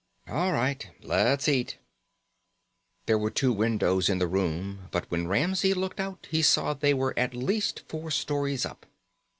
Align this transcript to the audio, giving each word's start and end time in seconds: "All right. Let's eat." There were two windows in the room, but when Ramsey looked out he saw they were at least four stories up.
"All 0.27 0.51
right. 0.51 0.89
Let's 1.03 1.47
eat." 1.47 1.77
There 3.05 3.19
were 3.19 3.29
two 3.29 3.53
windows 3.53 4.09
in 4.09 4.17
the 4.17 4.25
room, 4.25 4.87
but 4.89 5.05
when 5.11 5.27
Ramsey 5.27 5.75
looked 5.75 5.99
out 5.99 6.27
he 6.31 6.41
saw 6.41 6.73
they 6.73 6.95
were 6.95 7.13
at 7.19 7.35
least 7.35 7.83
four 7.87 8.09
stories 8.09 8.65
up. 8.65 8.87